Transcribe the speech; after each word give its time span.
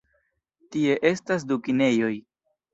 Tie 0.77 0.95
estas 1.11 1.47
du 1.53 1.61
kinejoj. 1.69 2.13